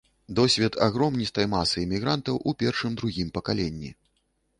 Досвед 0.37 0.77
агромністай 0.85 1.47
масы 1.51 1.77
імігрантаў 1.87 2.39
у 2.53 2.53
першым-другім 2.65 3.27
пакаленні. 3.37 3.91